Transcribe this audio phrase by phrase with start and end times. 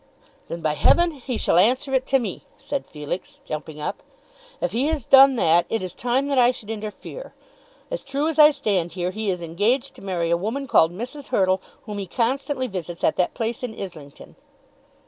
[0.47, 4.01] "Then, by heaven, he shall answer it to me," said Felix, jumping up.
[4.59, 7.35] "If he has done that, it is time that I should interfere.
[7.91, 11.27] As true as I stand here, he is engaged to marry a woman called Mrs.
[11.27, 14.37] Hurtle whom he constantly visits at that place in Islington."